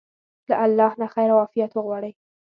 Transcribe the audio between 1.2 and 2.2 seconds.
او عافيت وغواړئ.